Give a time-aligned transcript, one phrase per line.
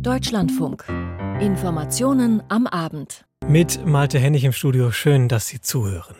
[0.00, 0.84] Deutschlandfunk.
[1.40, 3.24] Informationen am Abend.
[3.46, 4.90] Mit Malte Hennig im Studio.
[4.90, 6.16] Schön, dass Sie zuhören.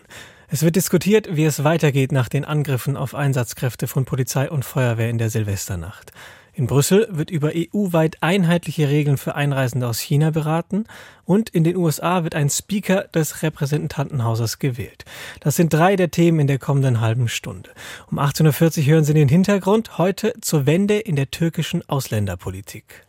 [0.49, 5.11] Es wird diskutiert, wie es weitergeht nach den Angriffen auf Einsatzkräfte von Polizei und Feuerwehr
[5.11, 6.13] in der Silvesternacht.
[6.53, 10.85] In Brüssel wird über EU-weit einheitliche Regeln für Einreisende aus China beraten
[11.25, 15.05] und in den USA wird ein Speaker des Repräsentantenhauses gewählt.
[15.41, 17.71] Das sind drei der Themen in der kommenden halben Stunde.
[18.09, 23.05] Um 18.40 Uhr hören Sie den Hintergrund heute zur Wende in der türkischen Ausländerpolitik.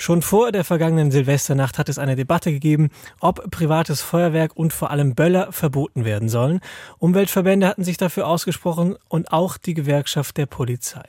[0.00, 4.92] Schon vor der vergangenen Silvesternacht hat es eine Debatte gegeben, ob privates Feuerwerk und vor
[4.92, 6.60] allem Böller verboten werden sollen.
[6.98, 11.02] Umweltverbände hatten sich dafür ausgesprochen und auch die Gewerkschaft der Polizei.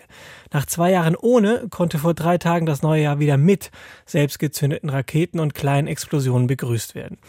[0.52, 3.70] Nach zwei Jahren ohne konnte vor drei Tagen das neue Jahr wieder mit
[4.08, 7.20] selbstgezündeten Raketen und kleinen Explosionen begrüßt werden.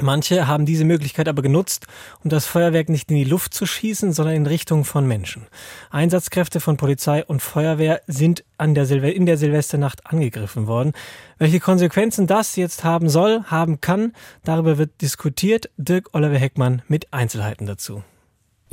[0.00, 1.86] Manche haben diese Möglichkeit aber genutzt,
[2.24, 5.46] um das Feuerwerk nicht in die Luft zu schießen, sondern in Richtung von Menschen.
[5.90, 10.92] Einsatzkräfte von Polizei und Feuerwehr sind an der Silve in der Silvesternacht angegriffen worden.
[11.38, 15.70] Welche Konsequenzen das jetzt haben soll, haben kann, darüber wird diskutiert.
[15.76, 18.02] Dirk Oliver Heckmann mit Einzelheiten dazu.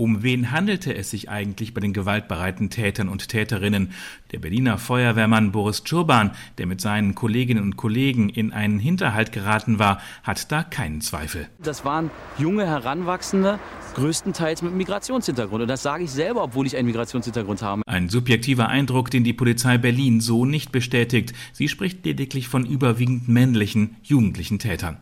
[0.01, 3.91] Um wen handelte es sich eigentlich bei den gewaltbereiten Tätern und Täterinnen?
[4.31, 9.77] Der Berliner Feuerwehrmann Boris Czurban, der mit seinen Kolleginnen und Kollegen in einen Hinterhalt geraten
[9.77, 11.49] war, hat da keinen Zweifel.
[11.61, 13.59] Das waren junge Heranwachsende,
[13.93, 15.61] größtenteils mit Migrationshintergrund.
[15.61, 17.83] Und das sage ich selber, obwohl ich einen Migrationshintergrund habe.
[17.85, 21.33] Ein subjektiver Eindruck, den die Polizei Berlin so nicht bestätigt.
[21.53, 24.97] Sie spricht lediglich von überwiegend männlichen, jugendlichen Tätern.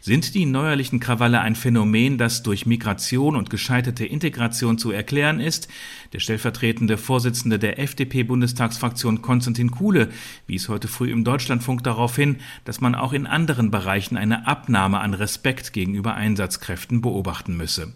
[0.00, 5.68] Sind die neuerlichen Krawalle ein Phänomen, das durch Migration und gescheiterte Integration zu erklären ist?
[6.12, 10.08] Der stellvertretende Vorsitzende der FDP-Bundestagsfraktion Konstantin Kuhle
[10.46, 15.00] wies heute früh im Deutschlandfunk darauf hin, dass man auch in anderen Bereichen eine Abnahme
[15.00, 17.92] an Respekt gegenüber Einsatzkräften beobachten müsse.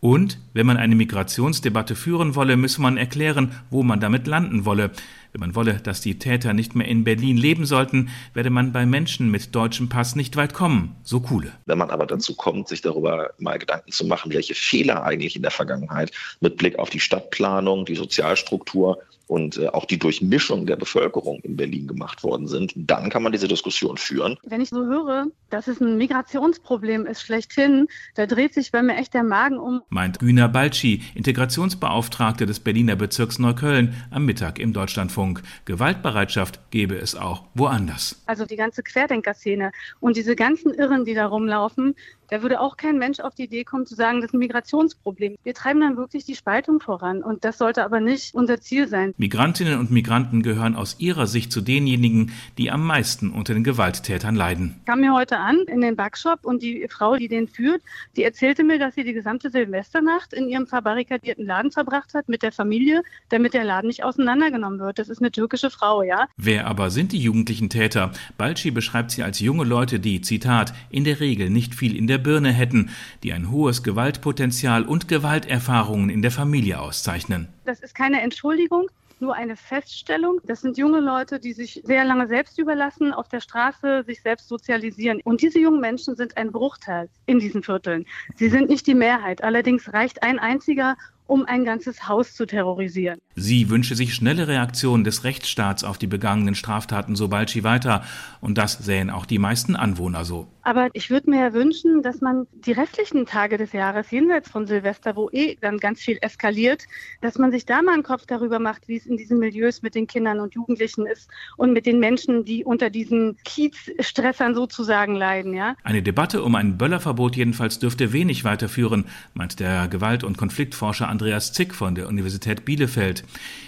[0.00, 4.92] Und wenn man eine Migrationsdebatte führen wolle, müsse man erklären, wo man damit landen wolle.
[5.32, 8.84] Wenn man wolle, dass die Täter nicht mehr in Berlin leben sollten, werde man bei
[8.84, 10.96] Menschen mit deutschem Pass nicht weit kommen.
[11.04, 11.52] So coole.
[11.66, 15.42] Wenn man aber dazu kommt, sich darüber mal Gedanken zu machen, welche Fehler eigentlich in
[15.42, 16.10] der Vergangenheit
[16.40, 18.98] mit Blick auf die Stadtplanung, die Sozialstruktur
[19.30, 23.30] und äh, auch die Durchmischung der Bevölkerung in Berlin gemacht worden sind, dann kann man
[23.30, 24.36] diese Diskussion führen.
[24.42, 28.96] Wenn ich so höre, dass es ein Migrationsproblem ist schlechthin, da dreht sich bei mir
[28.96, 29.82] echt der Magen um.
[29.88, 35.19] Meint Güner Balci, Integrationsbeauftragte des Berliner Bezirks Neukölln, am Mittag im Deutschlandfunk.
[35.64, 38.22] Gewaltbereitschaft gebe es auch woanders.
[38.26, 41.94] Also die ganze Querdenkerszene und diese ganzen Irren, die da rumlaufen,
[42.30, 45.36] da würde auch kein Mensch auf die Idee kommen zu sagen, das ist ein Migrationsproblem.
[45.42, 49.14] Wir treiben dann wirklich die Spaltung voran und das sollte aber nicht unser Ziel sein.
[49.18, 54.36] Migrantinnen und Migranten gehören aus ihrer Sicht zu denjenigen, die am meisten unter den Gewalttätern
[54.36, 54.76] leiden.
[54.78, 57.82] Ich kam mir heute an in den Backshop und die Frau, die den führt,
[58.16, 62.44] die erzählte mir, dass sie die gesamte Silvesternacht in ihrem verbarrikadierten Laden verbracht hat mit
[62.44, 65.00] der Familie, damit der Laden nicht auseinandergenommen wird.
[65.00, 66.28] Das ist eine türkische Frau, ja.
[66.36, 68.12] Wer aber sind die jugendlichen Täter?
[68.38, 72.18] Balci beschreibt sie als junge Leute, die, Zitat, in der Regel nicht viel in der
[72.18, 72.90] Birne hätten,
[73.22, 77.48] die ein hohes Gewaltpotenzial und Gewalterfahrungen in der Familie auszeichnen.
[77.64, 78.88] Das ist keine Entschuldigung,
[79.20, 80.40] nur eine Feststellung.
[80.44, 84.48] Das sind junge Leute, die sich sehr lange selbst überlassen, auf der Straße sich selbst
[84.48, 85.20] sozialisieren.
[85.22, 88.06] Und diese jungen Menschen sind ein Bruchteil in diesen Vierteln.
[88.36, 89.44] Sie sind nicht die Mehrheit.
[89.44, 90.96] Allerdings reicht ein einziger
[91.30, 93.20] um ein ganzes Haus zu terrorisieren.
[93.36, 98.02] Sie wünsche sich schnelle Reaktionen des Rechtsstaats auf die begangenen Straftaten, sobald sie weiter.
[98.40, 100.48] Und das sähen auch die meisten Anwohner so.
[100.62, 104.66] Aber ich würde mir ja wünschen, dass man die restlichen Tage des Jahres jenseits von
[104.66, 106.84] Silvester, wo eh dann ganz viel eskaliert,
[107.22, 109.94] dass man sich da mal einen Kopf darüber macht, wie es in diesen Milieus mit
[109.94, 115.54] den Kindern und Jugendlichen ist und mit den Menschen, die unter diesen Kiezstressern sozusagen leiden.
[115.54, 115.76] Ja?
[115.82, 121.19] Eine Debatte um ein Böllerverbot jedenfalls dürfte wenig weiterführen, meint der Gewalt- und Konfliktforscher Andreas
[121.52, 123.24] Zick von der Universität Bielefeld.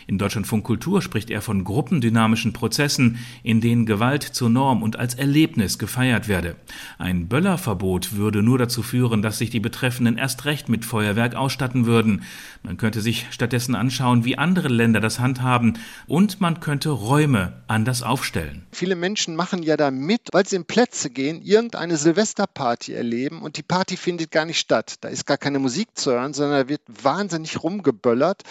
[0.06, 5.14] In Deutschlandfunk Kultur spricht er von gruppendynamischen Prozessen, in denen Gewalt zur Norm und als
[5.14, 6.56] Erlebnis gefeiert werde.
[6.98, 11.86] Ein Böllerverbot würde nur dazu führen, dass sich die Betreffenden erst recht mit Feuerwerk ausstatten
[11.86, 12.22] würden.
[12.62, 18.02] Man könnte sich stattdessen anschauen, wie andere Länder das handhaben und man könnte Räume anders
[18.02, 18.66] aufstellen.
[18.72, 23.56] Viele Menschen machen ja da mit, weil sie in Plätze gehen, irgendeine Silvesterparty erleben und
[23.56, 24.94] die Party findet gar nicht statt.
[25.00, 28.43] Da ist gar keine Musik zu hören, sondern da wird wahnsinnig wahnsinnig rumgeböllert.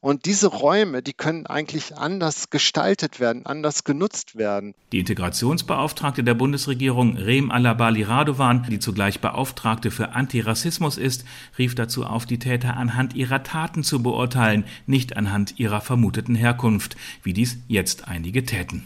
[0.00, 4.74] Und diese Räume, die können eigentlich anders gestaltet werden, anders genutzt werden.
[4.92, 11.24] Die Integrationsbeauftragte der Bundesregierung, Rem Alabali Radovan, die zugleich Beauftragte für Antirassismus ist,
[11.58, 16.96] rief dazu auf, die Täter anhand ihrer Taten zu beurteilen, nicht anhand ihrer vermuteten Herkunft,
[17.22, 18.84] wie dies jetzt einige täten.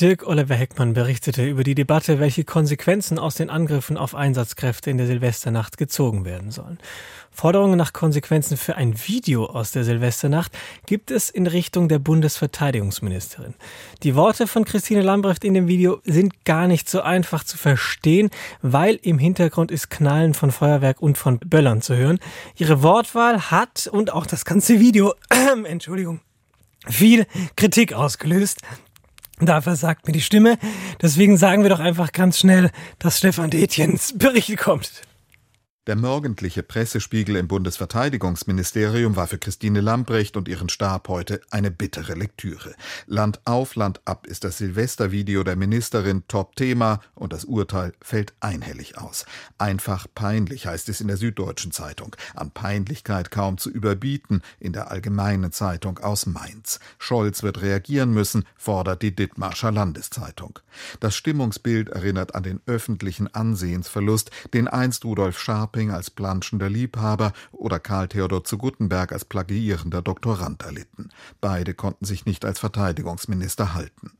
[0.00, 4.98] Dirk Oliver Heckmann berichtete über die Debatte, welche Konsequenzen aus den Angriffen auf Einsatzkräfte in
[4.98, 6.78] der Silvesternacht gezogen werden sollen.
[7.30, 10.50] Forderungen nach Konsequenzen für ein Video aus der Silvesternacht
[10.86, 13.54] gibt es in Richtung der Bundesverteidigungsministerin.
[14.02, 18.30] Die Worte von Christine Lambrecht in dem Video sind gar nicht so einfach zu verstehen,
[18.62, 22.18] weil im Hintergrund ist Knallen von Feuerwerk und von Böllern zu hören.
[22.56, 25.14] Ihre Wortwahl hat und auch das ganze Video,
[25.64, 26.20] Entschuldigung,
[26.84, 28.60] viel Kritik ausgelöst.
[29.40, 30.58] Da versagt mir die Stimme.
[31.02, 35.02] Deswegen sagen wir doch einfach ganz schnell, dass Stefan Detjens Bericht kommt.
[35.86, 42.14] Der morgendliche Pressespiegel im Bundesverteidigungsministerium war für Christine Lambrecht und ihren Stab heute eine bittere
[42.14, 42.74] Lektüre.
[43.06, 48.96] Land auf, Land ab ist das Silvestervideo der Ministerin Top-Thema und das Urteil fällt einhellig
[48.96, 49.26] aus.
[49.58, 52.16] Einfach peinlich heißt es in der Süddeutschen Zeitung.
[52.34, 56.80] An Peinlichkeit kaum zu überbieten in der Allgemeinen Zeitung aus Mainz.
[56.98, 60.60] Scholz wird reagieren müssen, fordert die Dithmarscher Landeszeitung.
[61.00, 67.32] Das Stimmungsbild erinnert an den öffentlichen Ansehensverlust, den einst Rudolf Scharp Scharping als planschender Liebhaber
[67.50, 71.08] oder Karl Theodor zu Guttenberg als plagiierender Doktorand erlitten.
[71.40, 74.12] Beide konnten sich nicht als Verteidigungsminister halten.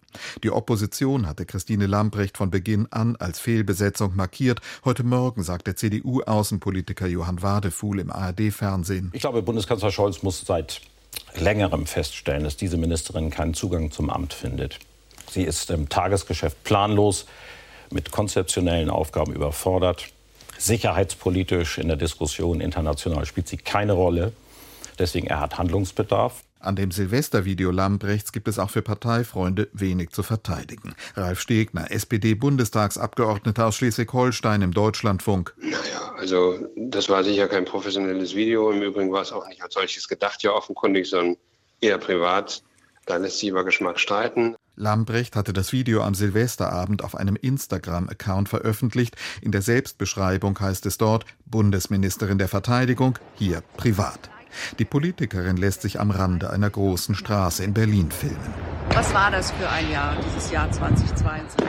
[0.43, 4.61] Die Opposition hatte Christine Lambrecht von Beginn an als Fehlbesetzung markiert.
[4.85, 9.11] Heute Morgen sagt der CDU-Außenpolitiker Johann Wadefuhl im ARD-Fernsehen.
[9.13, 10.81] Ich glaube, Bundeskanzler Scholz muss seit
[11.37, 14.81] längerem feststellen, dass diese Ministerin keinen Zugang zum Amt findet.
[15.31, 17.27] Sie ist im Tagesgeschäft planlos,
[17.91, 20.14] mit konzeptionellen Aufgaben überfordert.
[20.59, 24.33] Sicherheitspolitisch in der Diskussion international spielt sie keine Rolle.
[24.99, 26.43] Deswegen er hat Handlungsbedarf.
[26.61, 30.95] An dem Silvestervideo Lambrechts gibt es auch für Parteifreunde wenig zu verteidigen.
[31.15, 35.53] Ralf Stegner, SPD-Bundestagsabgeordneter aus Schleswig-Holstein im Deutschlandfunk.
[35.59, 38.71] Naja, also das war sicher kein professionelles Video.
[38.71, 41.37] Im Übrigen war es auch nicht als solches gedacht, ja offenkundig, sondern
[41.83, 42.63] eher privat.
[43.05, 44.57] Da lässt sich über Geschmack streiten.
[44.77, 49.17] Lambrecht hatte das Video am Silvesterabend auf einem Instagram-Account veröffentlicht.
[49.41, 54.31] In der Selbstbeschreibung heißt es dort Bundesministerin der Verteidigung, hier privat.
[54.79, 58.55] Die Politikerin lässt sich am Rande einer großen Straße in Berlin filmen.
[58.91, 61.65] Was war das für ein Jahr, dieses Jahr 2022?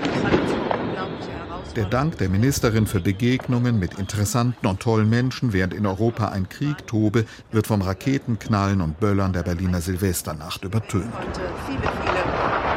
[1.76, 6.48] Der Dank der Ministerin für Begegnungen mit interessanten und tollen Menschen, während in Europa ein
[6.48, 11.12] Krieg tobe, wird vom Raketenknallen und Böllern der Berliner Silvesternacht übertönt.
[11.66, 12.24] Viele, viele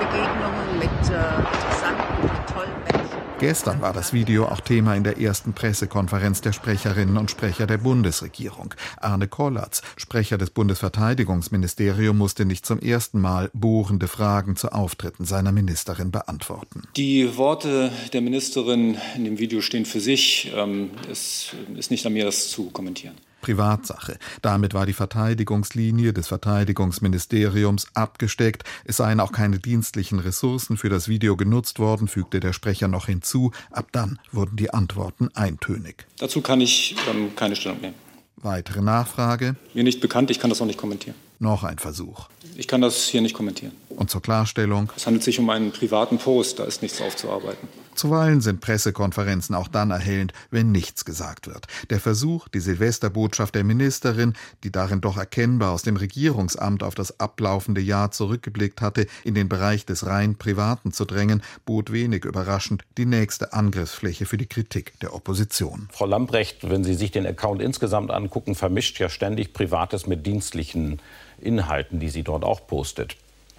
[0.01, 3.27] Begegnungen mit äh, interessanten, tollen Menschen.
[3.40, 7.79] Gestern war das Video auch Thema in der ersten Pressekonferenz der Sprecherinnen und Sprecher der
[7.79, 8.75] Bundesregierung.
[9.00, 15.52] Arne Kollatz, Sprecher des Bundesverteidigungsministeriums, musste nicht zum ersten Mal bohrende Fragen zu Auftritten seiner
[15.52, 16.82] Ministerin beantworten.
[16.96, 20.52] Die Worte der Ministerin in dem Video stehen für sich.
[20.56, 23.14] Ähm, es ist nicht an mir, das zu kommentieren.
[23.40, 24.19] Privatsache.
[24.43, 28.64] Damit war die Verteidigungslinie des Verteidigungsministeriums abgesteckt.
[28.85, 33.06] Es seien auch keine dienstlichen Ressourcen für das Video genutzt worden, fügte der Sprecher noch
[33.06, 33.52] hinzu.
[33.70, 36.06] Ab dann wurden die Antworten eintönig.
[36.19, 37.94] Dazu kann ich ähm, keine Stellung nehmen.
[38.37, 39.56] Weitere Nachfrage?
[39.75, 41.17] Mir nicht bekannt, ich kann das auch nicht kommentieren.
[41.40, 42.29] Noch ein Versuch.
[42.56, 43.73] Ich kann das hier nicht kommentieren.
[43.88, 44.93] Und zur Klarstellung?
[44.96, 47.69] Es handelt sich um einen privaten Post, da ist nichts aufzuarbeiten.
[47.99, 51.67] Zuweilen sind Pressekonferenzen auch dann erhellend, wenn nichts gesagt wird.
[51.91, 57.19] Der Versuch, die Silvesterbotschaft der Ministerin, die darin doch erkennbar aus dem Regierungsamt auf das
[57.19, 62.85] ablaufende Jahr zurückgeblickt hatte, in den Bereich des rein Privaten zu drängen, bot wenig überraschend
[62.99, 65.89] die nächste Angriffsfläche für die Kritik der Opposition.
[65.91, 71.03] Frau Lambrecht, wenn Sie sich den Account insgesamt angucken, vermischt ja ständig Privates mit dienstlichen
[71.41, 73.17] Inhalten, die sie dort auch postet.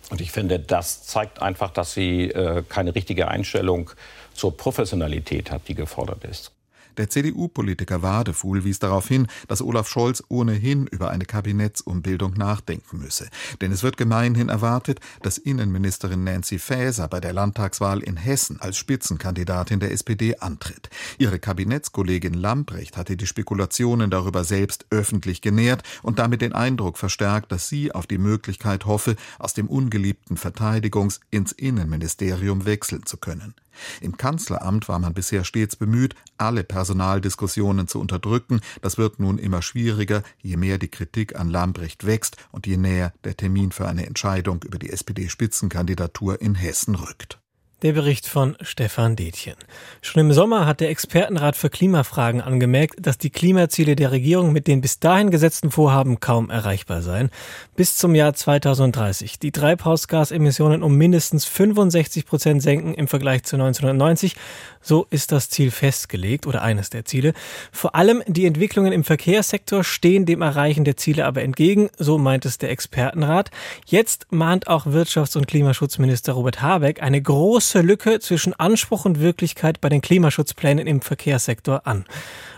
[0.09, 3.91] Und ich finde, das zeigt einfach, dass sie äh, keine richtige Einstellung
[4.33, 6.51] zur Professionalität hat, die gefordert ist.
[6.97, 13.29] Der CDU-Politiker Wadefuhl wies darauf hin, dass Olaf Scholz ohnehin über eine Kabinettsumbildung nachdenken müsse.
[13.61, 18.77] Denn es wird gemeinhin erwartet, dass Innenministerin Nancy Faeser bei der Landtagswahl in Hessen als
[18.77, 20.89] Spitzenkandidatin der SPD antritt.
[21.17, 27.51] Ihre Kabinettskollegin Lamprecht hatte die Spekulationen darüber selbst öffentlich genährt und damit den Eindruck verstärkt,
[27.51, 33.53] dass sie auf die Möglichkeit hoffe, aus dem ungeliebten Verteidigungs- ins Innenministerium wechseln zu können.
[34.01, 38.61] Im Kanzleramt war man bisher stets bemüht, alle Personaldiskussionen zu unterdrücken.
[38.81, 43.13] Das wird nun immer schwieriger, je mehr die Kritik an Lambrecht wächst und je näher
[43.23, 47.39] der Termin für eine Entscheidung über die SPD-Spitzenkandidatur in Hessen rückt.
[47.81, 49.55] Der Bericht von Stefan Detjen.
[50.01, 54.67] Schon im Sommer hat der Expertenrat für Klimafragen angemerkt, dass die Klimaziele der Regierung mit
[54.67, 57.29] den bis dahin gesetzten Vorhaben kaum erreichbar seien.
[57.77, 64.35] Bis zum Jahr 2030 die Treibhausgasemissionen um mindestens 65 Prozent senken im Vergleich zu 1990.
[64.81, 67.33] So ist das Ziel festgelegt oder eines der Ziele.
[67.71, 72.45] Vor allem die Entwicklungen im Verkehrssektor stehen dem Erreichen der Ziele aber entgegen, so meint
[72.45, 73.51] es der Expertenrat.
[73.85, 79.81] Jetzt mahnt auch Wirtschafts- und Klimaschutzminister Robert Habeck eine große Lücke zwischen Anspruch und Wirklichkeit
[79.81, 82.05] bei den Klimaschutzplänen im Verkehrssektor an.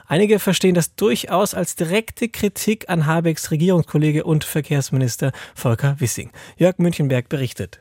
[0.07, 6.31] Einige verstehen das durchaus als direkte Kritik an Habecks Regierungskollege und Verkehrsminister Volker Wissing.
[6.57, 7.79] Jörg Münchenberg berichtet.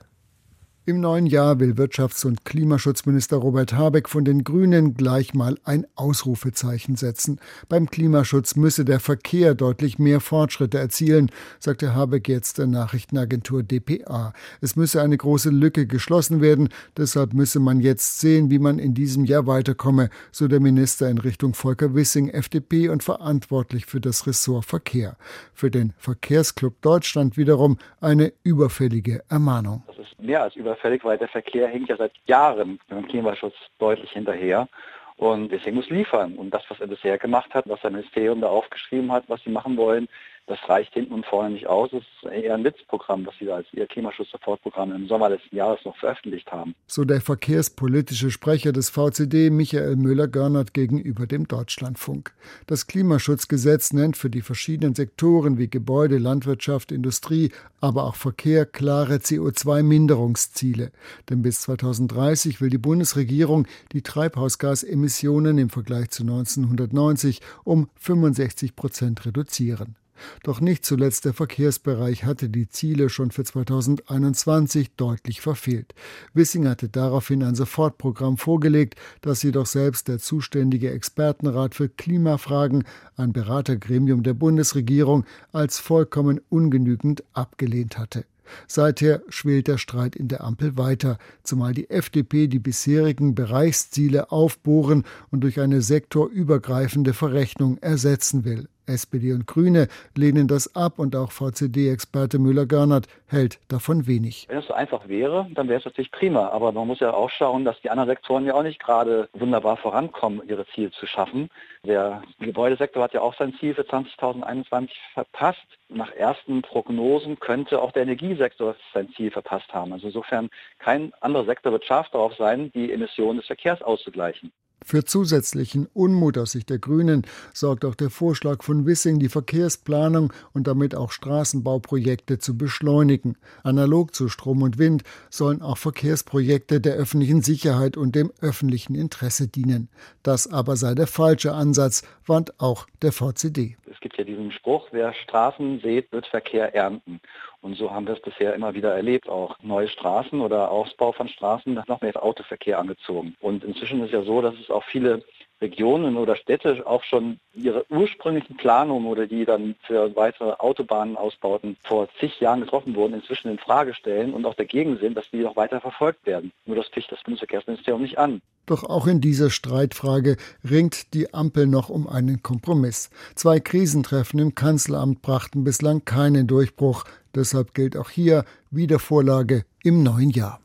[0.87, 5.87] Im neuen Jahr will Wirtschafts- und Klimaschutzminister Robert Habeck von den Grünen gleich mal ein
[5.94, 7.38] Ausrufezeichen setzen.
[7.68, 14.32] Beim Klimaschutz müsse der Verkehr deutlich mehr Fortschritte erzielen, sagte Habeck jetzt der Nachrichtenagentur dpa.
[14.62, 18.94] Es müsse eine große Lücke geschlossen werden, deshalb müsse man jetzt sehen, wie man in
[18.94, 24.26] diesem Jahr weiterkomme, so der Minister in Richtung Volker Wissing, FDP und verantwortlich für das
[24.26, 25.18] Ressort Verkehr.
[25.52, 29.82] Für den Verkehrsclub Deutschland wiederum eine überfällige Ermahnung.
[29.87, 33.55] Das ist mehr als überfällig überfällig, weil der Verkehr hängt ja seit Jahren beim Klimaschutz
[33.79, 34.69] deutlich hinterher.
[35.17, 36.37] Und deswegen muss liefern.
[36.37, 39.50] Und das, was er bisher gemacht hat, was sein Ministerium da aufgeschrieben hat, was sie
[39.50, 40.09] machen wollen,
[40.50, 41.92] das reicht hinten und vorne nicht aus.
[41.92, 45.97] Es ist eher ein Witzprogramm, was Sie als Ihr Klimaschutz-Sofortprogramm im Sommer letzten Jahres noch
[45.97, 46.75] veröffentlicht haben.
[46.88, 52.35] So der verkehrspolitische Sprecher des VCD, Michael Müller-Görnert, gegenüber dem Deutschlandfunk.
[52.66, 59.16] Das Klimaschutzgesetz nennt für die verschiedenen Sektoren wie Gebäude, Landwirtschaft, Industrie, aber auch Verkehr klare
[59.19, 60.90] CO2-Minderungsziele.
[61.28, 69.25] Denn bis 2030 will die Bundesregierung die Treibhausgasemissionen im Vergleich zu 1990 um 65 Prozent
[69.25, 69.95] reduzieren.
[70.43, 75.95] Doch nicht zuletzt der Verkehrsbereich hatte die Ziele schon für 2021 deutlich verfehlt.
[76.35, 82.85] Wissing hatte daraufhin ein Sofortprogramm vorgelegt, das jedoch selbst der zuständige Expertenrat für Klimafragen,
[83.17, 88.25] ein Beratergremium der Bundesregierung, als vollkommen ungenügend abgelehnt hatte.
[88.67, 95.05] Seither schwelt der Streit in der Ampel weiter, zumal die FDP die bisherigen Bereichsziele aufbohren
[95.31, 98.69] und durch eine sektorübergreifende Verrechnung ersetzen will.
[98.90, 104.47] SPD und Grüne lehnen das ab und auch VCD-Experte Müller-Görnert hält davon wenig.
[104.49, 106.49] Wenn es so einfach wäre, dann wäre es natürlich prima.
[106.49, 109.76] Aber man muss ja auch schauen, dass die anderen Sektoren ja auch nicht gerade wunderbar
[109.76, 111.49] vorankommen, ihre Ziele zu schaffen.
[111.85, 115.66] Der Gebäudesektor hat ja auch sein Ziel für 2021 verpasst.
[115.88, 119.92] Nach ersten Prognosen könnte auch der Energiesektor sein Ziel verpasst haben.
[119.92, 124.52] Also insofern kein anderer Sektor wird scharf darauf sein, die Emissionen des Verkehrs auszugleichen.
[124.84, 130.32] Für zusätzlichen Unmut aus Sicht der Grünen sorgt auch der Vorschlag von Wissing, die Verkehrsplanung
[130.54, 133.37] und damit auch Straßenbauprojekte zu beschleunigen.
[133.62, 139.49] Analog zu Strom und Wind sollen auch Verkehrsprojekte der öffentlichen Sicherheit und dem öffentlichen Interesse
[139.49, 139.88] dienen.
[140.22, 143.76] Das aber sei der falsche Ansatz, warnt auch der VCD.
[143.90, 147.20] Es gibt ja diesen Spruch, wer Straßen sät, wird Verkehr ernten.
[147.62, 151.29] Und so haben wir es bisher immer wieder erlebt, auch neue Straßen oder Ausbau von
[151.29, 153.37] Straßen, noch mehr Autoverkehr angezogen.
[153.40, 155.23] Und inzwischen ist ja so, dass es auch viele
[155.61, 162.09] Regionen oder Städte auch schon ihre ursprünglichen Planungen oder die dann für weitere Autobahnenausbauten vor
[162.19, 165.57] zig Jahren getroffen wurden, inzwischen in Frage stellen und auch dagegen sind, dass die noch
[165.57, 166.52] weiter verfolgt werden.
[166.67, 168.40] Nur das ficht das Bundesverkehrsministerium nicht an.
[168.67, 170.37] Doch auch in dieser Streitfrage
[170.69, 173.11] ringt die Ampel noch um einen Kompromiss.
[173.35, 177.05] Zwei Krisentreffen im Kanzleramt brachten bislang keinen Durchbruch.
[177.35, 180.61] Deshalb gilt auch hier Wiedervorlage im neuen Jahr.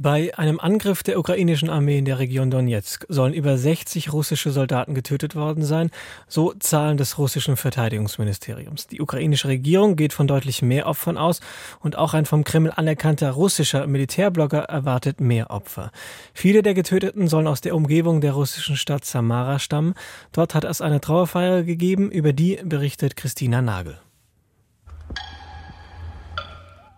[0.00, 4.94] Bei einem Angriff der ukrainischen Armee in der Region Donetsk sollen über 60 russische Soldaten
[4.94, 5.90] getötet worden sein,
[6.28, 8.86] so Zahlen des russischen Verteidigungsministeriums.
[8.86, 11.40] Die ukrainische Regierung geht von deutlich mehr Opfern aus
[11.80, 15.90] und auch ein vom Kreml anerkannter russischer Militärblogger erwartet mehr Opfer.
[16.32, 19.94] Viele der Getöteten sollen aus der Umgebung der russischen Stadt Samara stammen.
[20.30, 23.98] Dort hat es eine Trauerfeier gegeben, über die berichtet Christina Nagel.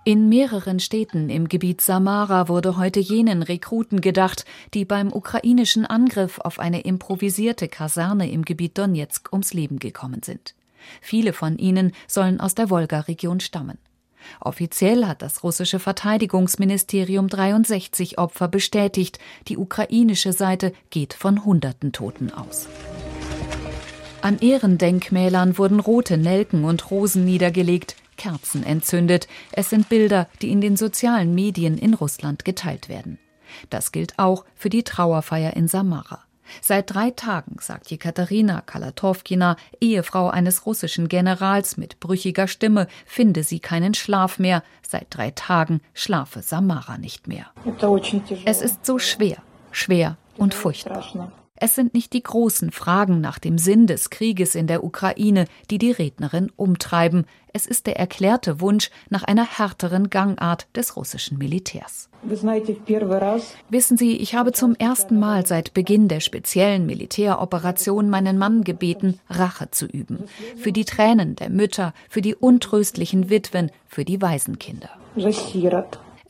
[0.04, 6.38] In mehreren Städten im Gebiet Samara wurde heute jenen Rekruten gedacht, die beim ukrainischen Angriff
[6.38, 10.54] auf eine improvisierte Kaserne im Gebiet Donetsk ums Leben gekommen sind.
[11.02, 13.76] Viele von ihnen sollen aus der Wolga-Region stammen.
[14.40, 19.19] Offiziell hat das russische Verteidigungsministerium 63 Opfer bestätigt.
[19.49, 22.69] Die ukrainische Seite geht von Hunderten Toten aus.
[24.23, 27.97] An Ehrendenkmälern wurden rote Nelken und Rosen niedergelegt.
[28.20, 29.28] Kerzen entzündet.
[29.50, 33.18] Es sind Bilder, die in den sozialen Medien in Russland geteilt werden.
[33.70, 36.20] Das gilt auch für die Trauerfeier in Samara.
[36.60, 43.60] Seit drei Tagen, sagt Jekaterina Kalatowkina, Ehefrau eines russischen Generals mit brüchiger Stimme, finde sie
[43.60, 44.62] keinen Schlaf mehr.
[44.86, 47.46] Seit drei Tagen schlafe Samara nicht mehr.
[48.44, 49.38] Es ist so schwer,
[49.70, 51.32] schwer und furchtbar.
[51.62, 55.76] Es sind nicht die großen Fragen nach dem Sinn des Krieges in der Ukraine, die
[55.76, 57.26] die Rednerin umtreiben.
[57.52, 62.09] Es ist der erklärte Wunsch nach einer härteren Gangart des russischen Militärs.
[63.69, 69.21] Wissen Sie, ich habe zum ersten Mal seit Beginn der speziellen Militäroperation meinen Mann gebeten,
[69.29, 70.25] Rache zu üben.
[70.57, 74.88] Für die Tränen der Mütter, für die untröstlichen Witwen, für die Waisenkinder.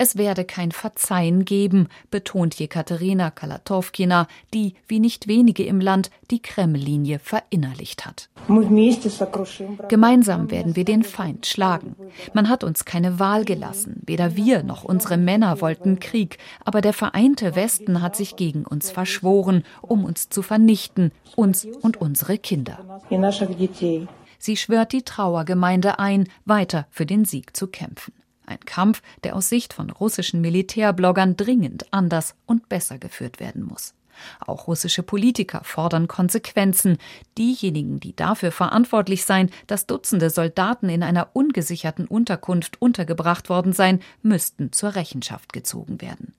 [0.03, 6.41] Es werde kein Verzeihen geben, betont Jekaterina Kalatowkina, die, wie nicht wenige im Land, die
[6.41, 8.31] Kreml-Linie verinnerlicht hat.
[9.89, 11.97] Gemeinsam werden wir den Feind schlagen.
[12.33, 14.01] Man hat uns keine Wahl gelassen.
[14.07, 18.91] Weder wir noch unsere Männer wollten Krieg, aber der vereinte Westen hat sich gegen uns
[18.91, 23.03] verschworen, um uns zu vernichten, uns und unsere Kinder.
[24.39, 28.15] Sie schwört die Trauergemeinde ein, weiter für den Sieg zu kämpfen.
[28.51, 33.95] Ein Kampf, der aus Sicht von russischen Militärbloggern dringend anders und besser geführt werden muss.
[34.41, 36.99] Auch russische Politiker fordern Konsequenzen.
[37.39, 44.01] Diejenigen, die dafür verantwortlich seien, dass Dutzende Soldaten in einer ungesicherten Unterkunft untergebracht worden seien,
[44.23, 46.35] müssten zur Rechenschaft gezogen werden.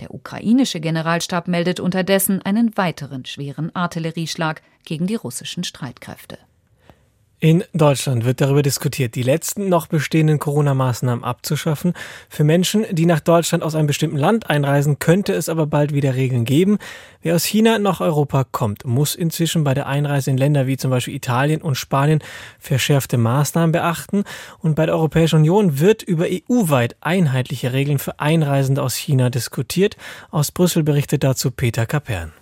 [0.00, 6.38] Der ukrainische Generalstab meldet unterdessen einen weiteren schweren Artillerieschlag gegen die russischen Streitkräfte.
[7.44, 11.92] In Deutschland wird darüber diskutiert, die letzten noch bestehenden Corona-Maßnahmen abzuschaffen.
[12.30, 16.14] Für Menschen, die nach Deutschland aus einem bestimmten Land einreisen, könnte es aber bald wieder
[16.14, 16.78] Regeln geben.
[17.20, 20.90] Wer aus China nach Europa kommt, muss inzwischen bei der Einreise in Länder wie zum
[20.90, 22.20] Beispiel Italien und Spanien
[22.58, 24.24] verschärfte Maßnahmen beachten.
[24.60, 29.98] Und bei der Europäischen Union wird über EU-weit einheitliche Regeln für Einreisende aus China diskutiert.
[30.30, 32.32] Aus Brüssel berichtet dazu Peter Kapern.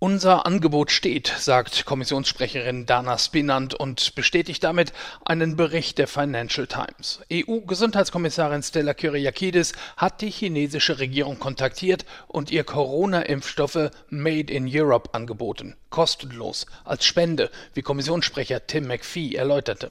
[0.00, 4.92] Unser Angebot steht, sagt Kommissionssprecherin Dana Spinant und bestätigt damit
[5.24, 7.20] einen Bericht der Financial Times.
[7.32, 15.76] EU-Gesundheitskommissarin Stella Kyriakidis hat die chinesische Regierung kontaktiert und ihr Corona-Impfstoffe Made in Europe angeboten
[15.90, 19.90] kostenlos als Spende, wie Kommissionssprecher Tim McPhee erläuterte.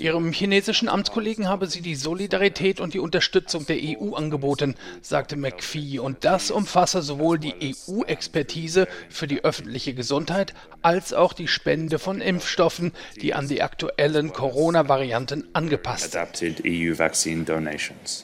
[0.00, 6.00] Ihrem chinesischen Amtskollegen habe sie die Solidarität und die Unterstützung der EU angeboten, sagte McPhee,
[6.00, 12.20] und das umfasse sowohl die EU-Expertise für die öffentliche Gesundheit als auch die Spende von
[12.20, 16.64] Impfstoffen, die an die aktuellen Corona-Varianten angepasst sind.
[16.64, 16.94] E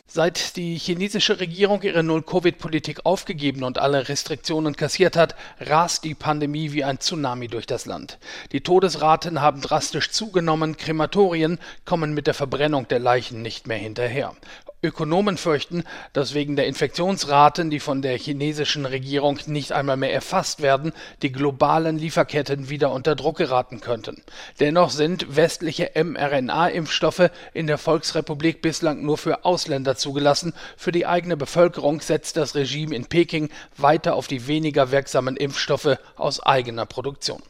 [0.07, 6.73] Seit die chinesische Regierung ihre Null-Covid-Politik aufgegeben und alle Restriktionen kassiert hat, rast die Pandemie
[6.73, 8.19] wie ein Tsunami durch das Land.
[8.53, 14.35] Die Todesraten haben drastisch zugenommen, Krematorien kommen mit der Verbrennung der Leichen nicht mehr hinterher.
[14.83, 20.61] Ökonomen fürchten, dass wegen der Infektionsraten, die von der chinesischen Regierung nicht einmal mehr erfasst
[20.61, 24.22] werden, die globalen Lieferketten wieder unter Druck geraten könnten.
[24.61, 30.53] Dennoch sind westliche mRNA-Impfstoffe in der Volksrepublik bislang nur für Ausländer zugelassen.
[30.77, 35.98] Für die eigene Bevölkerung setzt das Regime in Peking weiter auf die weniger wirksamen Impfstoffe
[36.16, 37.42] aus eigener Produktion.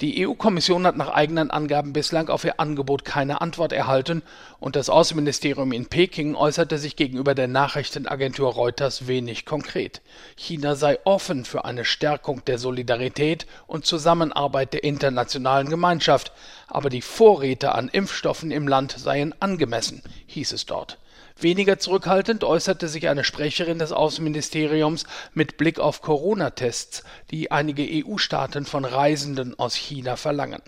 [0.00, 4.22] Die EU-Kommission hat nach eigenen Angaben bislang auf ihr Angebot keine Antwort erhalten
[4.60, 10.02] und das Außenministerium in Peking äußerte sich gegenüber der Nachrichtenagentur Reuters wenig konkret.
[10.36, 16.32] China sei offen für eine Stärkung der Solidarität und Zusammenarbeit der internationalen Gemeinschaft,
[16.66, 20.98] aber die Vorräte an Impfstoffen im Land seien angemessen, hieß es dort.
[21.44, 25.04] Weniger zurückhaltend äußerte sich eine Sprecherin des Außenministeriums
[25.34, 30.62] mit Blick auf Corona-Tests, die einige EU-Staaten von Reisenden aus China verlangen.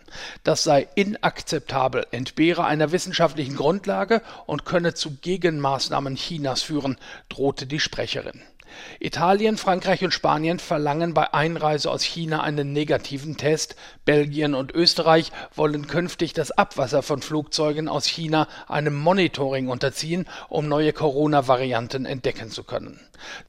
[0.45, 6.99] Das sei inakzeptabel, entbehre einer wissenschaftlichen Grundlage und könne zu Gegenmaßnahmen Chinas führen,
[7.31, 8.43] drohte die Sprecherin.
[9.01, 13.77] Italien, Frankreich und Spanien verlangen bei Einreise aus China einen negativen Test.
[14.05, 20.69] Belgien und Österreich wollen künftig das Abwasser von Flugzeugen aus China einem Monitoring unterziehen, um
[20.69, 23.01] neue Corona-Varianten entdecken zu können.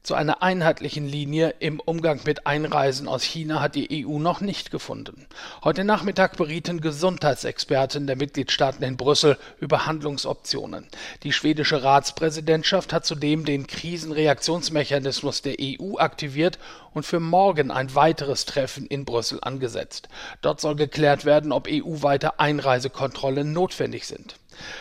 [0.02, 4.70] Zu einer einheitlichen Linie im Umgang mit Einreisen aus China hat die EU noch nicht
[4.70, 5.26] gefunden.
[5.64, 10.86] Heute Nachmittag berieten Gesundheitsexperten der Mitgliedstaaten in Brüssel über Handlungsoptionen.
[11.22, 16.58] Die schwedische Ratspräsidentschaft hat zudem den Krisenreaktionsmechanismus Mechanismus der EU aktiviert
[16.92, 20.08] und für morgen ein weiteres Treffen in Brüssel angesetzt.
[20.42, 24.36] Dort soll geklärt werden, ob EU-weite Einreisekontrollen notwendig sind.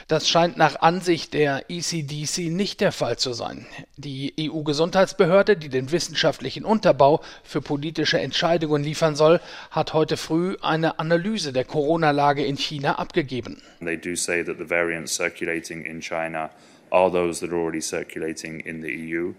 [0.07, 3.65] Das scheint nach Ansicht der ECDC nicht der Fall zu sein.
[3.97, 9.39] Die EU-Gesundheitsbehörde, die den wissenschaftlichen Unterbau für politische Entscheidungen liefern soll,
[9.71, 13.61] hat heute früh eine Analyse der Corona-Lage in China abgegeben.
[13.79, 16.49] They do say that the variants circulating in China
[16.89, 19.33] are those that are already circulating in the EU.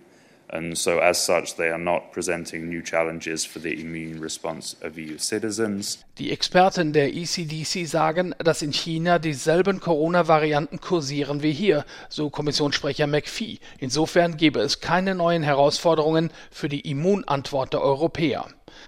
[0.50, 4.96] And so, as such, they are not presenting new challenges for the immune response of
[4.96, 6.04] EU citizens.
[6.16, 13.06] Die Experten der ECDC sagen, dass in China dieselben Corona-Varianten kursieren wie hier, so Kommissionssprecher
[13.06, 13.58] McPhee.
[13.78, 18.46] Insofern gebe es keine neuen Herausforderungen für die Immunantwort der Europäer.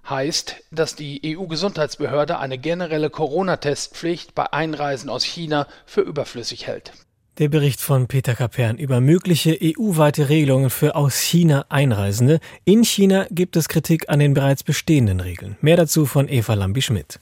[0.09, 6.93] Heißt, dass die EU-Gesundheitsbehörde eine generelle Corona-Testpflicht bei Einreisen aus China für überflüssig hält.
[7.41, 12.39] Der Bericht von Peter Kapern über mögliche EU-weite Regelungen für aus China Einreisende.
[12.67, 15.57] In China gibt es Kritik an den bereits bestehenden Regeln.
[15.63, 17.19] Mehr dazu von Eva Lambi-Schmidt.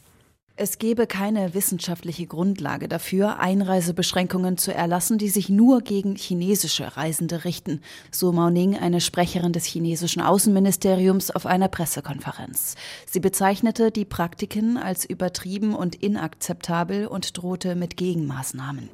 [0.61, 7.45] Es gebe keine wissenschaftliche Grundlage dafür, Einreisebeschränkungen zu erlassen, die sich nur gegen chinesische Reisende
[7.45, 12.75] richten, so Mao Ning, eine Sprecherin des chinesischen Außenministeriums, auf einer Pressekonferenz.
[13.07, 18.89] Sie bezeichnete die Praktiken als übertrieben und inakzeptabel und drohte mit Gegenmaßnahmen.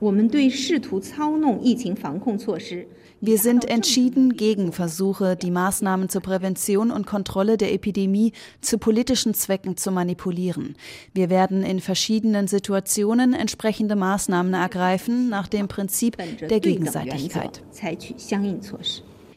[3.21, 9.33] Wir sind entschieden gegen Versuche, die Maßnahmen zur Prävention und Kontrolle der Epidemie zu politischen
[9.33, 10.77] Zwecken zu manipulieren.
[11.15, 17.63] Wir werden in verschiedenen Situationen entsprechende Maßnahmen ergreifen nach dem Prinzip der Gegenseitigkeit.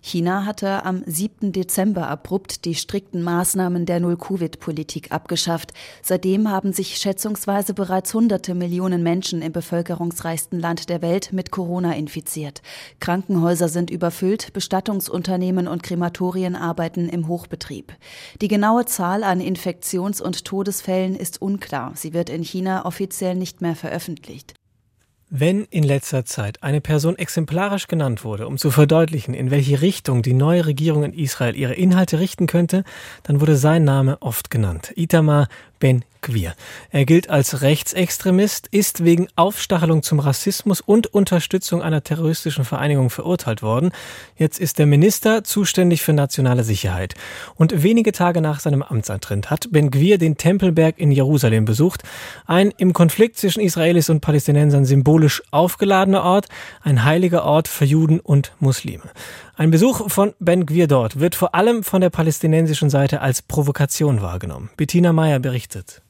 [0.01, 1.51] China hatte am 7.
[1.51, 5.73] Dezember abrupt die strikten Maßnahmen der Null-Covid-Politik abgeschafft.
[6.01, 11.95] Seitdem haben sich schätzungsweise bereits hunderte Millionen Menschen im bevölkerungsreichsten Land der Welt mit Corona
[11.95, 12.61] infiziert.
[12.99, 17.93] Krankenhäuser sind überfüllt, Bestattungsunternehmen und Krematorien arbeiten im Hochbetrieb.
[18.41, 21.93] Die genaue Zahl an Infektions- und Todesfällen ist unklar.
[21.95, 24.56] Sie wird in China offiziell nicht mehr veröffentlicht.
[25.29, 30.21] Wenn in letzter Zeit eine Person exemplarisch genannt wurde, um zu verdeutlichen, in welche Richtung
[30.21, 32.85] die neue Regierung in Israel ihre Inhalte richten könnte,
[33.23, 34.93] dann wurde sein Name oft genannt.
[34.95, 36.55] Itamar Ben Gvir.
[36.91, 43.61] Er gilt als Rechtsextremist, ist wegen Aufstachelung zum Rassismus und Unterstützung einer terroristischen Vereinigung verurteilt
[43.61, 43.91] worden.
[44.35, 47.15] Jetzt ist der Minister zuständig für nationale Sicherheit.
[47.55, 52.03] Und wenige Tage nach seinem Amtsantritt hat Ben Gvir den Tempelberg in Jerusalem besucht.
[52.45, 56.47] Ein im Konflikt zwischen Israelis und Palästinensern symbolisch aufgeladener Ort,
[56.81, 59.03] ein heiliger Ort für Juden und Muslime.
[59.59, 64.21] Ein Besuch von Ben Gvir dort wird vor allem von der palästinensischen Seite als Provokation
[64.21, 64.69] wahrgenommen.
[64.77, 66.03] Bettina Meyer berichtet.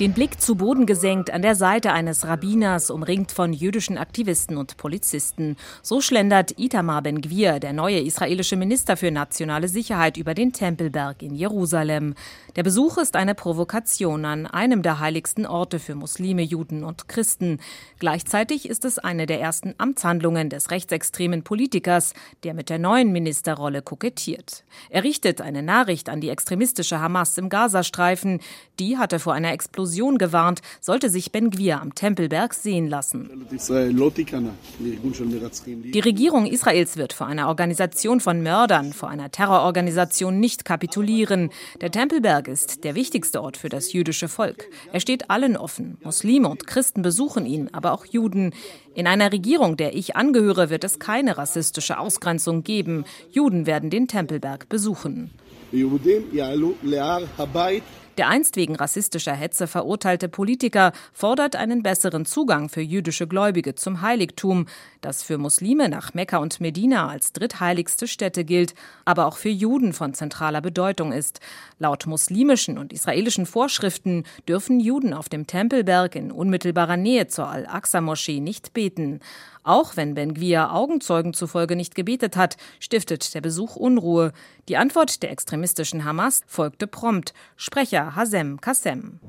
[0.00, 4.78] Den Blick zu Boden gesenkt an der Seite eines Rabbiners, umringt von jüdischen Aktivisten und
[4.78, 5.58] Polizisten.
[5.82, 11.34] So schlendert Itamar Ben-Gvir, der neue israelische Minister für nationale Sicherheit, über den Tempelberg in
[11.34, 12.14] Jerusalem.
[12.56, 17.60] Der Besuch ist eine Provokation an einem der heiligsten Orte für Muslime, Juden und Christen.
[17.98, 23.82] Gleichzeitig ist es eine der ersten Amtshandlungen des rechtsextremen Politikers, der mit der neuen Ministerrolle
[23.82, 24.64] kokettiert.
[24.88, 28.40] Er richtet eine Nachricht an die extremistische Hamas im Gazastreifen.
[28.78, 33.46] Die hatte vor einer Explosion Explosion gewarnt, sollte sich Ben Gwir am Tempelberg sehen lassen.
[35.92, 41.50] Die Regierung Israels wird vor einer Organisation von Mördern, vor einer Terrororganisation nicht kapitulieren.
[41.80, 44.66] Der Tempelberg ist der wichtigste Ort für das jüdische Volk.
[44.92, 45.98] Er steht allen offen.
[46.04, 48.54] Muslime und Christen besuchen ihn, aber auch Juden.
[48.94, 53.04] In einer Regierung, der ich angehöre, wird es keine rassistische Ausgrenzung geben.
[53.32, 55.30] Juden werden den Tempelberg besuchen.
[58.20, 64.02] Der einst wegen rassistischer Hetze verurteilte Politiker fordert einen besseren Zugang für jüdische Gläubige zum
[64.02, 64.66] Heiligtum,
[65.00, 69.92] das für Muslime nach Mekka und Medina als drittheiligste Stätte gilt, aber auch für Juden
[69.92, 71.40] von zentraler Bedeutung ist.
[71.78, 78.40] Laut muslimischen und israelischen Vorschriften dürfen Juden auf dem Tempelberg in unmittelbarer Nähe zur Al-Aqsa-Moschee
[78.40, 79.20] nicht beten.
[79.62, 84.32] Auch wenn Ben Gwir Augenzeugen zufolge nicht gebetet hat, stiftet der Besuch Unruhe.
[84.68, 87.34] Die Antwort der extremistischen Hamas folgte prompt.
[87.56, 89.20] Sprecher Hasem Kassem.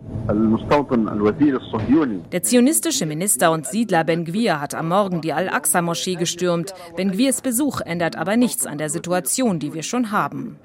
[2.32, 6.74] Der zionistische Minister und Siedler Ben Gwir hat am Morgen die Al-Aqsa-Moschee gestürmt.
[6.95, 10.58] Ben Gwirs Besuch ändert aber nichts an der Situation, die wir schon haben.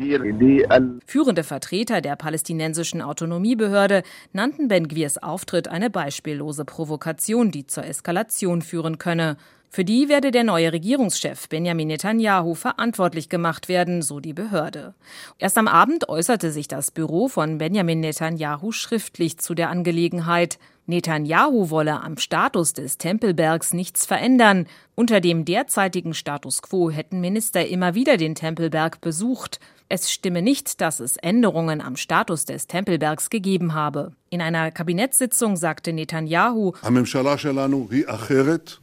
[1.07, 8.63] Führende Vertreter der palästinensischen Autonomiebehörde nannten Ben Gwirs Auftritt eine beispiellose Provokation, die zur Eskalation
[8.63, 9.37] führen könne.
[9.69, 14.95] Für die werde der neue Regierungschef Benjamin Netanyahu verantwortlich gemacht werden, so die Behörde.
[15.39, 20.59] Erst am Abend äußerte sich das Büro von Benjamin Netanyahu schriftlich zu der Angelegenheit.
[20.87, 24.67] Netanyahu wolle am Status des Tempelbergs nichts verändern.
[24.95, 29.61] Unter dem derzeitigen Status quo hätten Minister immer wieder den Tempelberg besucht.
[29.89, 34.13] Es stimme nicht, dass es Änderungen am Status des Tempelbergs gegeben habe.
[34.31, 36.73] In einer Kabinettssitzung sagte Netanyahu,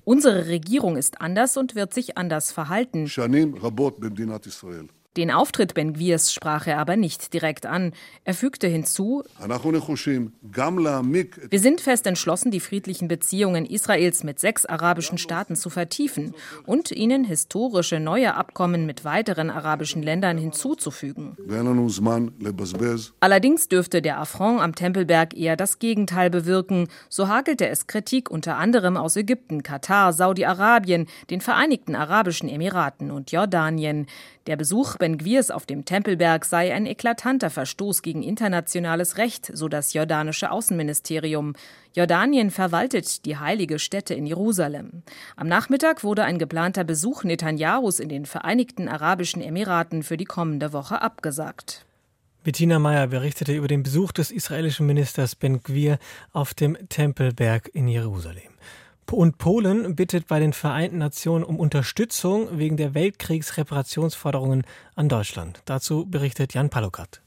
[0.06, 3.08] unsere Regierung ist anders und wird sich anders verhalten.
[5.16, 7.94] Den Auftritt Ben Gwirs sprach er aber nicht direkt an.
[8.24, 15.56] Er fügte hinzu, wir sind fest entschlossen, die friedlichen Beziehungen Israels mit sechs arabischen Staaten
[15.56, 16.34] zu vertiefen
[16.66, 21.38] und ihnen historische neue Abkommen mit weiteren arabischen Ländern hinzuzufügen.
[23.20, 26.88] Allerdings dürfte der Affront am Tempelberg eher das Gegenteil bewirken.
[27.10, 33.32] So hagelte es Kritik unter anderem aus Ägypten, Katar, Saudi-Arabien, den Vereinigten Arabischen Emiraten und
[33.32, 34.08] Jordanien.
[34.46, 39.70] Der Besuch Ben Gwirs auf dem Tempelberg sei ein eklatanter Verstoß gegen internationales Recht, so
[39.70, 41.54] das jordanische Außenministerium.
[41.96, 45.04] Jordanien verwaltet die heilige Stätte in Jerusalem.
[45.38, 50.74] Am Nachmittag wurde ein geplanter Besuch Netanyahus in den Vereinigten Arabischen Emiraten für die kommende
[50.74, 51.86] Woche abgesagt.
[52.44, 55.98] Bettina Meyer berichtete über den Besuch des israelischen Ministers Ben Gvir
[56.34, 58.53] auf dem Tempelberg in Jerusalem.
[59.12, 64.64] Und Polen bittet bei den Vereinten Nationen um Unterstützung wegen der Weltkriegsreparationsforderungen
[64.96, 65.62] an Deutschland.
[65.66, 67.22] Dazu berichtet Jan Palokat.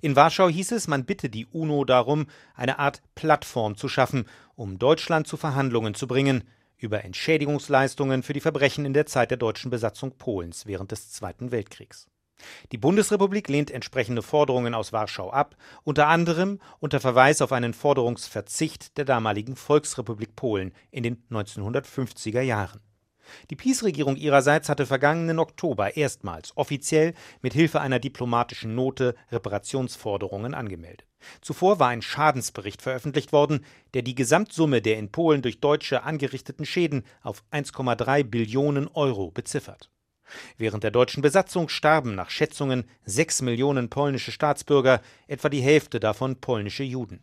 [0.00, 4.78] In Warschau hieß es, man bitte die UNO darum, eine Art Plattform zu schaffen, um
[4.78, 6.44] Deutschland zu Verhandlungen zu bringen
[6.78, 11.50] über Entschädigungsleistungen für die Verbrechen in der Zeit der deutschen Besatzung Polens während des Zweiten
[11.50, 12.06] Weltkriegs.
[12.72, 18.96] Die Bundesrepublik lehnt entsprechende Forderungen aus Warschau ab, unter anderem unter Verweis auf einen Forderungsverzicht
[18.98, 22.80] der damaligen Volksrepublik Polen in den 1950er Jahren.
[23.50, 31.06] Die Peace-Regierung ihrerseits hatte vergangenen Oktober erstmals offiziell mit Hilfe einer diplomatischen Note Reparationsforderungen angemeldet.
[31.40, 36.64] Zuvor war ein Schadensbericht veröffentlicht worden, der die Gesamtsumme der in Polen durch Deutsche angerichteten
[36.64, 39.90] Schäden auf 1,3 Billionen Euro beziffert.
[40.56, 46.36] Während der deutschen Besatzung starben nach Schätzungen sechs Millionen polnische Staatsbürger, etwa die Hälfte davon
[46.36, 47.22] polnische Juden.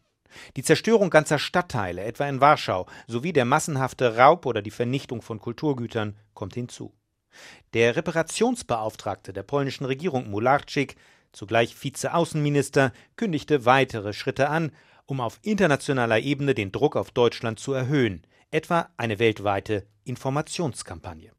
[0.56, 5.40] Die Zerstörung ganzer Stadtteile, etwa in Warschau, sowie der massenhafte Raub oder die Vernichtung von
[5.40, 6.94] Kulturgütern kommt hinzu.
[7.74, 10.96] Der Reparationsbeauftragte der polnischen Regierung Mularczyk,
[11.32, 14.72] zugleich Vizeaußenminister, kündigte weitere Schritte an,
[15.06, 21.35] um auf internationaler Ebene den Druck auf Deutschland zu erhöhen, etwa eine weltweite Informationskampagne.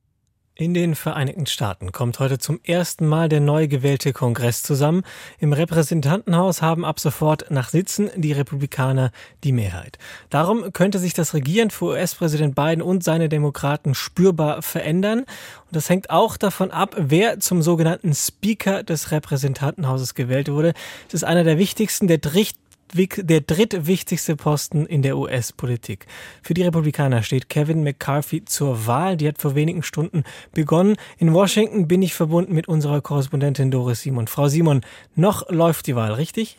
[0.59, 5.03] In den Vereinigten Staaten kommt heute zum ersten Mal der neu gewählte Kongress zusammen.
[5.39, 9.13] Im Repräsentantenhaus haben ab sofort nach Sitzen die Republikaner
[9.45, 9.99] die Mehrheit.
[10.31, 15.19] Darum könnte sich das Regieren für US-Präsident Biden und seine Demokraten spürbar verändern.
[15.21, 15.29] Und
[15.73, 20.73] das hängt auch davon ab, wer zum sogenannten Speaker des Repräsentantenhauses gewählt wurde.
[21.07, 22.17] Es ist einer der wichtigsten, der
[22.95, 26.07] der drittwichtigste Posten in der US-Politik.
[26.43, 29.17] Für die Republikaner steht Kevin McCarthy zur Wahl.
[29.17, 30.97] Die hat vor wenigen Stunden begonnen.
[31.19, 34.27] In Washington bin ich verbunden mit unserer Korrespondentin Doris Simon.
[34.27, 34.83] Frau Simon,
[35.15, 36.59] noch läuft die Wahl, richtig?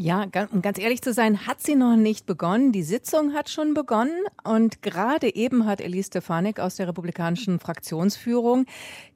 [0.00, 2.70] Ja, um ganz ehrlich zu sein, hat sie noch nicht begonnen.
[2.70, 8.66] Die Sitzung hat schon begonnen und gerade eben hat Elise Stefanik aus der republikanischen Fraktionsführung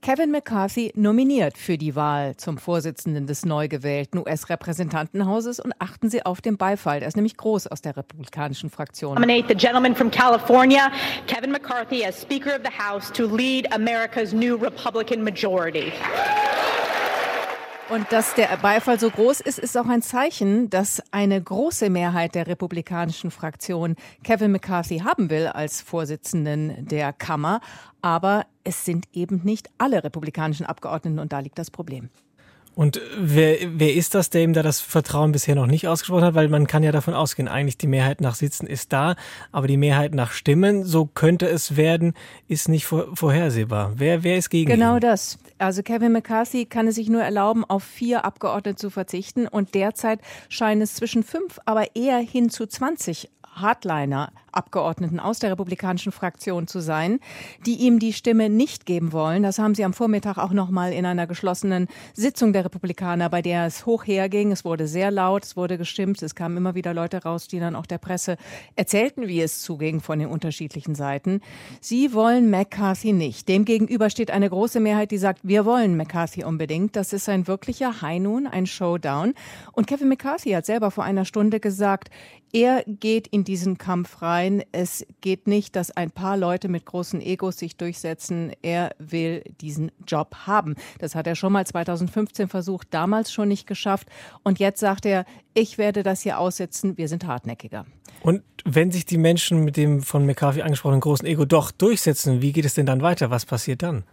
[0.00, 6.26] Kevin McCarthy nominiert für die Wahl zum Vorsitzenden des neu gewählten US-Repräsentantenhauses und achten Sie
[6.26, 6.98] auf den Beifall.
[6.98, 9.14] Der ist nämlich groß aus der republikanischen Fraktion.
[9.14, 10.90] Nominate the gentleman from California,
[11.28, 15.92] Kevin McCarthy, as Speaker of the House to lead America's new Republican majority.
[17.92, 22.34] Und dass der Beifall so groß ist, ist auch ein Zeichen, dass eine große Mehrheit
[22.34, 27.60] der republikanischen Fraktion Kevin McCarthy haben will als Vorsitzenden der Kammer.
[28.00, 32.08] Aber es sind eben nicht alle republikanischen Abgeordneten und da liegt das Problem.
[32.74, 36.34] Und wer, wer ist das, der ihm da das Vertrauen bisher noch nicht ausgesprochen hat?
[36.34, 39.14] Weil man kann ja davon ausgehen, eigentlich die Mehrheit nach Sitzen ist da,
[39.50, 42.14] aber die Mehrheit nach Stimmen, so könnte es werden,
[42.48, 43.92] ist nicht vorhersehbar.
[43.96, 45.00] Wer, wer ist gegen Genau ihn?
[45.00, 45.38] das.
[45.58, 50.20] Also Kevin McCarthy kann es sich nur erlauben, auf vier Abgeordnete zu verzichten und derzeit
[50.48, 56.66] scheinen es zwischen fünf, aber eher hin zu 20 Hardliner Abgeordneten aus der republikanischen Fraktion
[56.66, 57.20] zu sein,
[57.64, 59.42] die ihm die Stimme nicht geben wollen.
[59.42, 63.42] Das haben sie am Vormittag auch noch mal in einer geschlossenen Sitzung der Republikaner, bei
[63.42, 64.52] der es hoch herging.
[64.52, 67.74] Es wurde sehr laut, es wurde gestimmt, es kamen immer wieder Leute raus, die dann
[67.74, 68.36] auch der Presse
[68.76, 71.40] erzählten, wie es zuging von den unterschiedlichen Seiten.
[71.80, 73.48] Sie wollen McCarthy nicht.
[73.48, 76.94] Demgegenüber steht eine große Mehrheit, die sagt, wir wollen McCarthy unbedingt.
[76.96, 79.34] Das ist ein wirklicher High Noon, ein Showdown.
[79.72, 82.10] Und Kevin McCarthy hat selber vor einer Stunde gesagt,
[82.54, 84.62] er geht in diesen Kampf rein.
[84.72, 88.52] Es geht nicht, dass ein paar Leute mit großen Egos sich durchsetzen.
[88.62, 90.74] Er will diesen Job haben.
[90.98, 94.08] Das hat er schon mal 2015 versucht, damals schon nicht geschafft.
[94.42, 95.24] Und jetzt sagt er,
[95.54, 96.96] ich werde das hier aussetzen.
[96.96, 97.86] Wir sind hartnäckiger.
[98.22, 102.52] Und wenn sich die Menschen mit dem von McCarthy angesprochenen großen Ego doch durchsetzen, wie
[102.52, 103.30] geht es denn dann weiter?
[103.30, 104.04] Was passiert dann?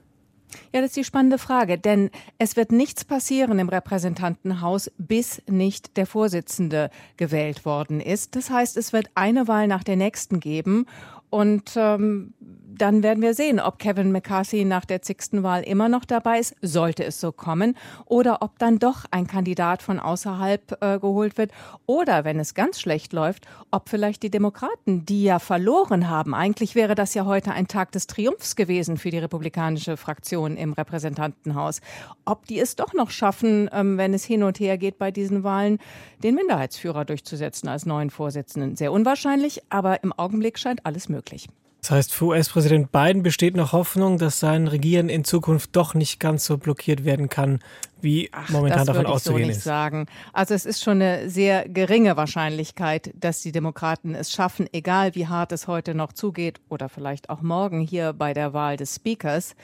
[0.74, 5.98] Ja, das ist die spannende Frage, denn es wird nichts passieren im Repräsentantenhaus, bis nicht
[5.98, 8.36] der Vorsitzende gewählt worden ist.
[8.36, 10.86] Das heißt, es wird eine Wahl nach der nächsten geben
[11.30, 12.34] und ähm,
[12.82, 16.56] dann werden wir sehen, ob Kevin McCarthy nach der zigsten Wahl immer noch dabei ist,
[16.62, 21.52] sollte es so kommen, oder ob dann doch ein Kandidat von außerhalb äh, geholt wird,
[21.86, 26.76] oder wenn es ganz schlecht läuft, ob vielleicht die Demokraten, die ja verloren haben, eigentlich
[26.76, 31.82] wäre das ja heute ein Tag des Triumphs gewesen für die republikanische Fraktion im Repräsentantenhaus,
[32.26, 35.44] ob die es doch noch schaffen, ähm, wenn es hin und her geht bei diesen
[35.44, 35.80] Wahlen,
[36.24, 38.76] den Minderheitsführer durchzusetzen als neuen Vorsitzenden.
[38.76, 41.48] Sehr unwahrscheinlich, aber im Augenblick scheint alles möglich.
[41.82, 46.20] Das heißt, für US-Präsident Biden besteht noch Hoffnung, dass sein Regieren in Zukunft doch nicht
[46.20, 47.60] ganz so blockiert werden kann,
[48.02, 49.64] wie Ach, momentan davon auszugehen so nicht ist.
[49.64, 50.06] sagen.
[50.34, 55.28] Also es ist schon eine sehr geringe Wahrscheinlichkeit, dass die Demokraten es schaffen, egal wie
[55.28, 59.56] hart es heute noch zugeht oder vielleicht auch morgen hier bei der Wahl des Speakers.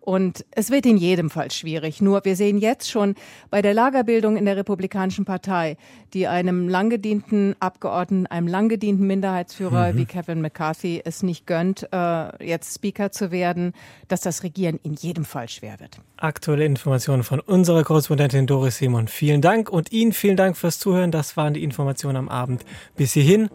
[0.00, 2.00] Und es wird in jedem Fall schwierig.
[2.00, 3.14] Nur wir sehen jetzt schon
[3.50, 5.76] bei der Lagerbildung in der Republikanischen Partei,
[6.14, 9.98] die einem langgedienten Abgeordneten, einem langgedienten Minderheitsführer mhm.
[9.98, 13.74] wie Kevin McCarthy es nicht gönnt, äh, jetzt Speaker zu werden,
[14.08, 16.00] dass das Regieren in jedem Fall schwer wird.
[16.16, 19.08] Aktuelle Informationen von unserer Korrespondentin Doris Simon.
[19.08, 21.10] Vielen Dank und Ihnen vielen Dank fürs Zuhören.
[21.10, 22.64] Das waren die Informationen am Abend.
[22.96, 23.48] Bis hierhin,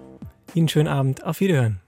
[0.54, 1.24] Ihnen schönen Abend.
[1.24, 1.85] Auf Wiederhören.